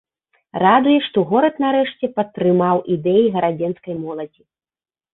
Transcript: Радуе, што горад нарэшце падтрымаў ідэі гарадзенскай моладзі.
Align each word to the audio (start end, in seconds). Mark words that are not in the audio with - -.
Радуе, 0.63 0.95
што 1.07 1.25
горад 1.33 1.61
нарэшце 1.65 2.05
падтрымаў 2.17 2.83
ідэі 2.99 3.31
гарадзенскай 3.39 4.03
моладзі. 4.03 4.43